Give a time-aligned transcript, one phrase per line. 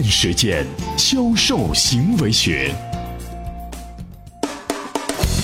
[0.00, 0.64] 电时间
[0.96, 2.72] 销售行为学。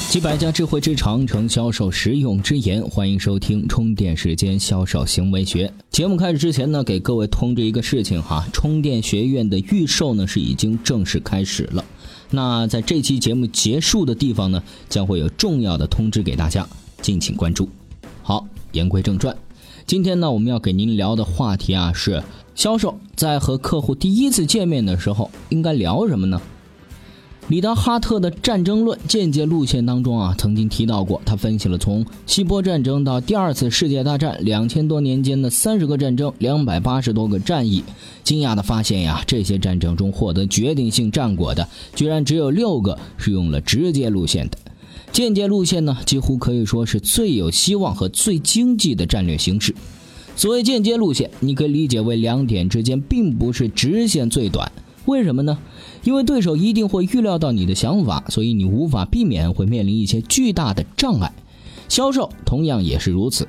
[0.09, 5.73] 几百家智慧之长城销售实用之言，欢迎收听充电时间销售行为学。
[5.91, 11.85] 节目开始之前呢，给各位通知一个事情哈，充电学院的预售呢是已经正式开始了。
[12.31, 16.65] 那在这期节目结束的地方呢，将会有重要的通知给大家，
[17.03, 17.69] 敬请关注。
[18.23, 19.37] 好，言归正传，
[19.87, 22.23] 今天呢我们要给您聊的话题啊是
[22.55, 26.41] 销售在和客户第一次见面的时候应该聊什么呢？
[27.49, 37.85] 里达哈特的《战争论》间接路线当中啊，曾经提到过，他分析了从希波战争到第二次世界大战两千多年间的三十个战争、两百八十多个战役，
[38.23, 44.57] 惊讶的发现呀，这些战争中获得决定性战果的，居然只有六个是用了直接路线的。
[45.15, 49.73] 间接路线呢，几乎可以说是最有希望和最经济的战略形式。
[50.35, 54.73] 所谓间接路线，你可以理解为两点之间并不是直线最短。
[55.05, 55.57] 为什么呢？
[56.03, 61.33] 因为对手一定会预料到你的想法，所以你无法避免会面临一些巨大的障碍。
[61.89, 63.47] 销售同样也是如此。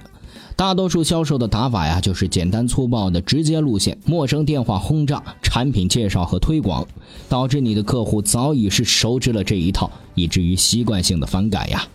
[0.58, 6.88] 大多数销售的打法呀，就是简单粗暴的直接路线，陌生电话轰炸、产品介绍和推广，
[7.28, 11.86] 导致你的客户早已是熟知了这一套，以至于习惯性的反感呀。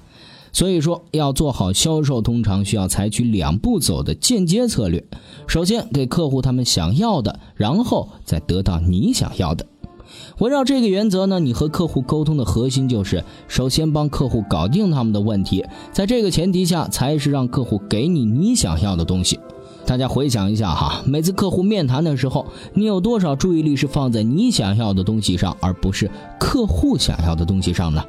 [0.53, 5.03] 所以说，要做好销售，通常需要采取两步走的间接策略。
[5.47, 9.65] 首先给客户他们想要的，然后再得到你想要的。
[10.39, 19.39] 围绕这个原则呢，你和客户沟通的核心就是：首先帮客户搞定他们的问题，在这个前提下，才是让客户给你你想要的东西。
[19.87, 28.05] 大家回想一下哈， 每次客户面谈的时候，你有多少注意力是放在你想要的东西上，而不是客户想要的东西上呢？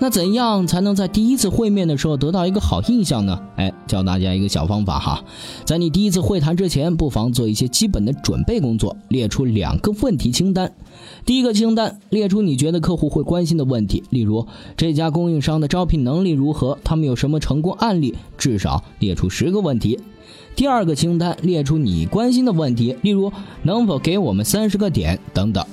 [0.00, 3.40] 那怎样才能在第一次会面的时候得到一个好印象呢？
[3.56, 5.24] 哎，教大家一个小方法哈，
[5.64, 10.72] 在你第一次会谈之前，不妨做一些基本的准备工作，列出两个问题清单。
[11.26, 19.98] 第一个清单列出你觉得客户会关心的问题，例如这家供应商的招聘能力如何，他们有什么成功案例，至少列出十个问题。
[20.54, 23.32] 第二个清单列出你关心的问题，例如
[23.62, 25.64] 能否给我们三十个点等等。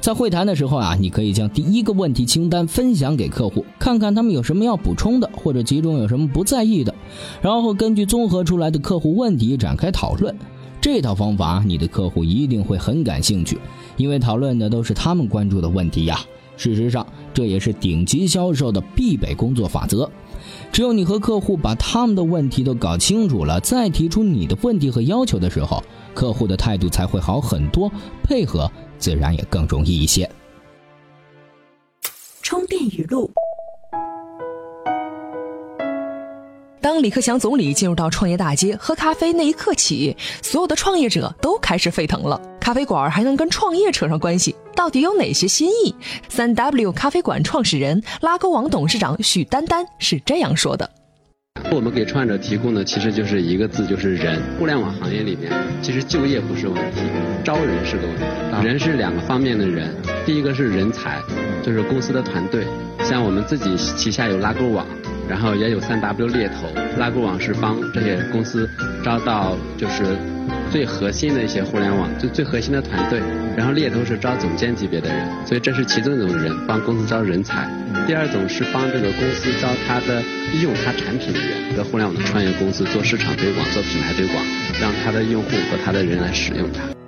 [0.00, 6.94] 在会谈的时候啊，你可以将第一个问题清单分享给客户，看看他们有什么要补充的，或者其中有什么不在意的，
[7.42, 10.34] 然后根据综合出来的客户问题展开讨论。
[10.80, 13.58] 这套方法，你的客户一定会很感兴趣，
[13.96, 16.20] 因为讨论的都是他们关注的问题呀。
[16.56, 20.08] 事实上，这也是顶级销售的必备工作法则。
[20.70, 25.82] 只有你和客户把他们的问题都搞清楚了，再提出你的问题和要求的时候，
[26.14, 27.90] 客户的态度才会好很多，
[28.22, 28.70] 配合。
[28.98, 30.28] 自然也更容易一些。
[32.42, 33.30] 充电语录：
[36.80, 42.40] 当李克强总理进入到创业大街喝咖啡那一刻起，所有的创业者都开始沸腾了。
[42.68, 45.94] 咖啡馆还能跟创业扯上关系，到底有哪些新意？
[46.28, 50.90] 三 W 咖啡馆创始人、拉勾网董事长许丹丹是这样说的。
[51.72, 54.38] 我们给创业者提供的其实就是一个字，就是人。
[54.58, 57.00] 互联网行业里面，其实就业不是问题，
[57.42, 58.22] 招人是个问题。
[58.62, 59.96] 人是两个方面的人，
[60.26, 61.18] 第一个是人才，
[61.64, 62.66] 就是公司的团队。
[63.02, 64.86] 像我们自己旗下有拉勾网，
[65.28, 66.68] 然后也有三 W 猎头。
[66.98, 68.68] 拉勾网是帮这些公司
[69.04, 70.16] 招到就是。
[70.70, 73.20] 最核心的一些互联网，最最核心的团队，
[73.56, 77.66] 然后猎头是招总监级别的人，所以这是其中一种人，帮公司招人才。
[78.06, 80.22] 第二种是帮这个公司招他的
[80.62, 84.44] 用他产品的人，在互联网的创业公司做市场推广、做品牌推广，
[84.78, 87.07] 让他的用户和他的人来使用它。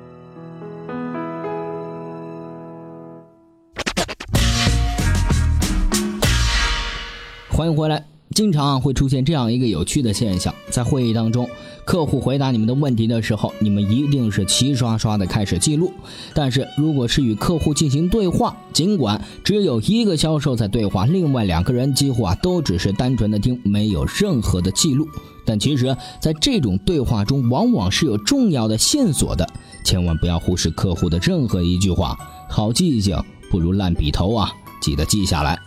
[7.60, 8.02] 欢迎回来。
[8.30, 11.46] 经常会出现这样一个有趣的现象，在会议当中，
[11.84, 15.92] 客户回答你们的问题的时候，你们一定是齐刷刷的开始记录。
[16.32, 25.06] 但是如果是与客户进行对话，尽管只有一个销售在对话，另外两个人几乎啊都只是单纯的听，没有任何的记录。
[25.44, 29.46] 但其实，在这种对话中，往往是有重要的线索的，
[29.84, 32.16] 千万不要忽视客户的任何一句话。
[32.48, 35.58] 好记性不如烂笔头啊，记得记下来。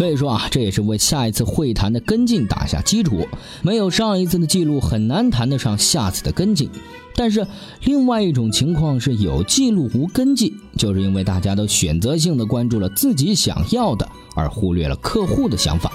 [0.00, 3.28] 可以说啊，这也是为下一次会谈的跟进打下基础。
[3.60, 6.70] 没有上一次的记录，很难谈得上下次的跟进。
[7.14, 7.46] 但是，
[7.84, 15.92] 另外一种情况是有记录无跟进，就是因为大家都选择性的关注了自己想要的，而忽略了客户的想法。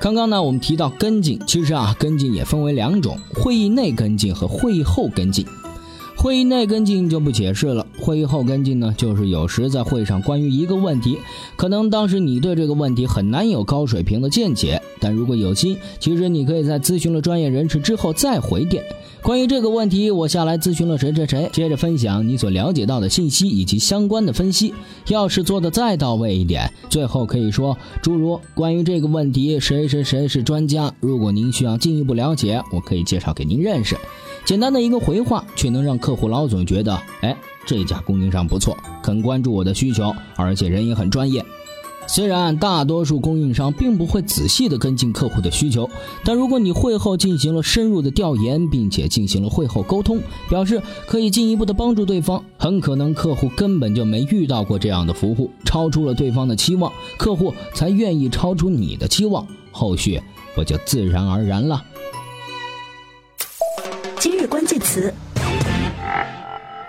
[0.00, 5.46] 刚刚呢，我们提到跟进，其实啊，跟进也分为两种：会议内跟进和会议后跟进。
[6.20, 11.16] 会议内跟进就不解释了，会议后跟进呢，就是有时在会上关于一个问题，
[11.54, 18.82] 可能当时你对这个问题很难有高水平的见解，但如果有心，其实你可以在咨询了专业人士之后再回电。
[19.22, 24.74] 关于这个问题，我下来咨询了谁谁谁，接着分享你所了解到的信息以及相关的分析。
[25.06, 33.96] 要是做的再到位一点，最后可以说，诸如关于这个问题，谁谁谁是专家，如果您需要进一步了解，我可以介绍给您认识。
[34.48, 37.36] 简单的一个回话，却能让客户老总觉得，哎，
[37.66, 41.44] 这家供应商不错，肯关注我的需求，而且人也很专业。
[42.06, 45.90] 虽然大多数供应商并不会仔细的跟进客户的需求，
[46.24, 50.18] 但如果你会后进行了深入的调研，并且进行了会后沟通，
[50.48, 60.18] 表示可以进一步的帮助对方，很可能客户根本就没遇到过这样的服务，超出了对方的期望，客户才愿意超出你的期望，后续
[60.54, 61.84] 不就自然而然了？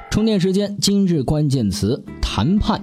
[0.10, 0.78] 充电时间。
[0.82, 2.82] 今日关键词：谈判。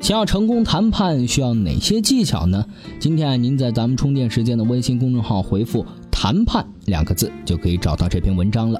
[0.00, 2.66] 想要成功谈判，需要哪些技巧呢？
[3.00, 8.78] 今天啊您在咱们充电时间的微信公众号回复“谈判”两个字，就可以找到这篇文章了。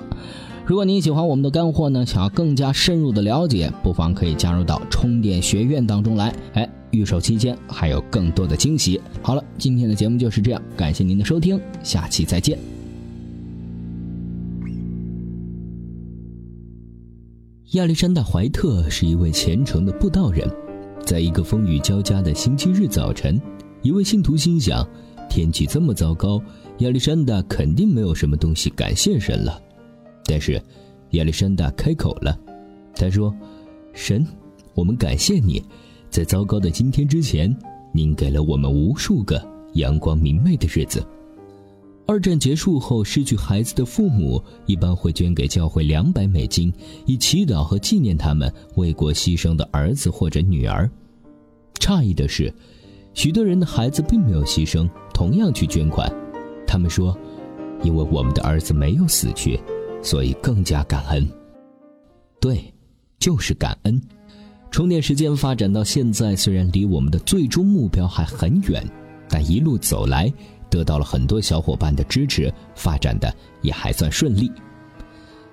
[0.66, 6.34] 如果您喜欢我们的干货呢，想要更加深入的了解，不妨可以加入到充电学院当中来。
[6.52, 9.00] 哎，预售期间还有更多的惊喜。
[9.22, 12.58] 好了，今天的节目就是这样，感谢您的收听，下期再见。
[17.74, 20.48] 亚历山大·怀特是一位虔诚的布道人。
[21.04, 23.40] 在一个风雨交加的星期日早晨，
[23.82, 24.88] 一位信徒心想：
[25.28, 26.40] 天气这么糟糕，
[26.78, 29.60] 亚历山大肯定没有什么东西感谢神了。
[30.24, 30.62] 但是，
[31.10, 32.38] 亚历山大开口了，
[32.94, 33.34] 他说
[33.92, 34.24] ：“神，
[34.74, 35.60] 我们感谢你，
[36.08, 37.52] 在糟糕的今天之前，
[37.92, 41.04] 您给了我们无数个阳光明媚的日子。”
[42.06, 46.72] 二战结束后，失去孩子的父母一般会捐给教会两百美金，
[47.06, 50.90] 以祈祷和纪念他们为国牺牲的儿子或者女儿。
[51.80, 52.52] 诧异的是，
[53.14, 56.12] 许多人的孩子并没有牺牲，同样去捐款。
[56.66, 57.16] 他们说
[57.82, 59.58] ：“因为我们的儿子没有死去，
[60.02, 61.26] 所以更加感恩。”
[62.38, 62.72] 对，
[63.18, 64.00] 就是感恩。
[64.70, 68.84] 充电时间发展到现在，虽然离我们的最终目标还很远，
[69.28, 70.30] 但一路走来。
[70.74, 73.32] 得到了很多小伙伴的支持，发展的
[73.62, 74.50] 也还算顺利。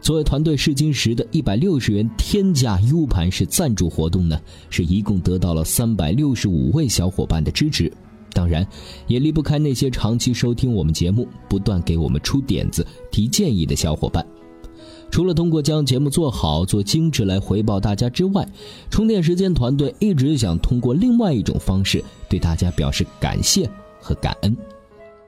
[0.01, 4.41] 作为团队试金石的一百六十元天价 U 盘式赞助活动呢，
[4.71, 7.91] 是一共得到了三百六十五位小伙伴的支持。
[8.33, 8.67] 当然，
[9.05, 14.25] 也离不开那些长期收听我们节目、不断给我们出点子、提建议的小伙伴。
[15.11, 18.47] 除了通过将节目做好、做精致来回报大家之外，
[18.89, 23.69] 充电时间团队一直想通过另外一种方式对大家表示感谢
[23.99, 24.57] 和感恩。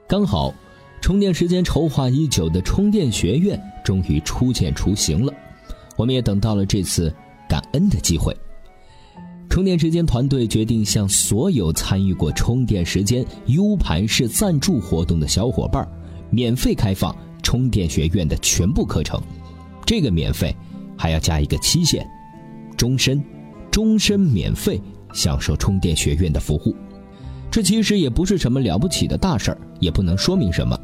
[0.06, 0.52] 刚好，
[1.00, 5.32] 充电时间筹划已久的充电学院终于初见雏形了，
[5.96, 7.12] 我们也等到了这次
[7.48, 8.36] 感恩的机会。
[9.48, 15.88] 充电时间团队决定向所有参与过充电时间 U 盘式赞助活动的小伙伴，
[16.28, 19.18] 免费开放充电学院的全部课程。
[19.86, 20.54] 这个免费
[20.98, 22.06] 还要加一个期限，
[22.76, 23.24] 终身，
[23.70, 24.80] 终身免费
[25.14, 26.74] 享受充电学院的服务。
[27.54, 30.76] 这其实也不是什么了不起的大事儿，也不能说明什么。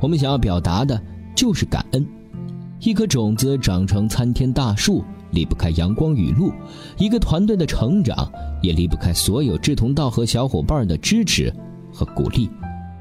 [0.00, 0.98] 我们想要表达的
[1.36, 2.02] 就是感恩。
[2.80, 6.50] 一颗种子长成参天大树，离不开阳光雨露；
[6.96, 8.26] 一个团队的成长，
[8.62, 11.52] 也离不开所有志同道合小伙伴的支持
[11.92, 12.48] 和鼓励。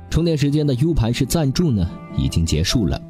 [0.10, 3.02] 充电时间的 U 盘式赞助呢，已经结束了。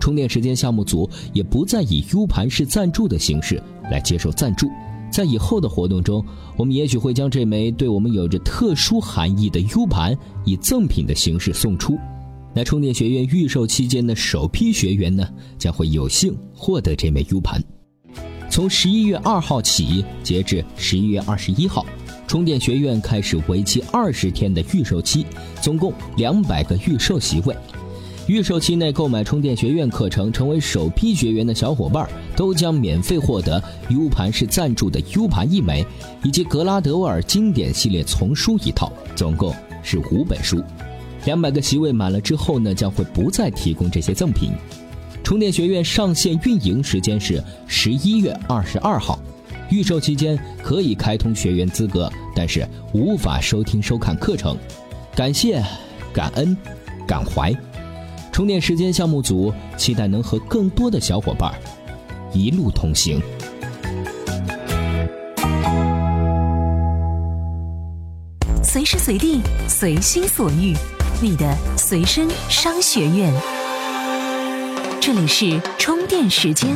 [0.00, 4.66] 充电时间项目组也不再以 U 盘式赞助的形式来接受赞助。
[5.10, 6.24] 在以后的活动中，
[6.56, 11.98] 我们也许会将这枚对我们有着特殊含义的 U 盘以赠品的形式送出。
[12.54, 17.62] 那充电学院预售期间的首批学员呢，将会有幸获得这枚 U 盘。
[18.48, 21.86] 从十一月二号起，截至十一月二十一号，
[22.26, 25.24] 充电学院开始为期二十天的预售期，
[25.60, 27.54] 总共两百个预售席位。
[28.30, 35.84] 预售期内购买充电学院课程成为首批学员的小伙伴，都将免费获得 U 盘式赞助的 U 盘一枚，
[36.22, 40.62] 以及格拉德沃尔经典系列丛书一套，总共是五本书。
[41.24, 44.52] 两百个席位满了之后呢，将会不再提供这些赠品。
[45.24, 49.18] 充电学院上线运营时间是十一月二十二号，
[49.70, 54.56] 预售期间可以开通学员资格，但是无法收听收看课程。
[55.16, 55.60] 感谢，
[56.12, 56.56] 感恩，
[57.08, 57.52] 感怀。
[58.40, 61.52] 充电时间项目组期待能和更多的小伙伴
[62.32, 63.20] 一路同行。
[68.62, 70.74] 随时随地，随心所欲，
[71.20, 73.30] 你的随身商学院。
[75.02, 76.74] 这里是充电时间。